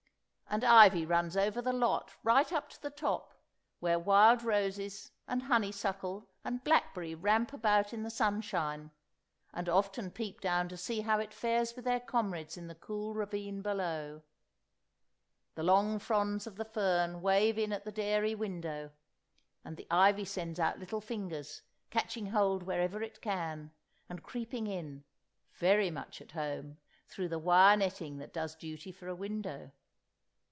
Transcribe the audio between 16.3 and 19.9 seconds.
of the fern wave in at the dairy window, and the